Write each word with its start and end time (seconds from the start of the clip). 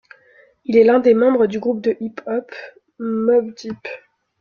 Il 0.65 0.77
est 0.77 0.83
l'un 0.83 0.99
des 0.99 1.13
membres 1.13 1.45
du 1.45 1.59
groupe 1.59 1.79
de 1.81 1.95
hip-hop 1.99 2.51
Mobb 2.97 3.53
Deep. 3.53 3.87